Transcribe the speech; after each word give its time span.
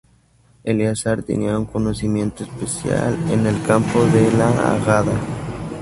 Eleazar 0.63 1.21
tenía 1.21 1.59
un 1.59 1.65
conocimiento 1.67 2.43
especial 2.43 3.15
en 3.29 3.45
el 3.45 3.61
campo 3.61 4.03
de 4.05 4.31
la 4.33 4.49
Hagadá. 4.71 5.13